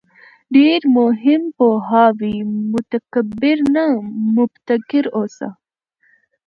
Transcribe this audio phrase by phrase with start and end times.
[0.55, 2.35] ډېر مهم پوهاوی:
[2.71, 3.85] متکبِّر نه،
[4.35, 5.47] مُبتَکِر اوسه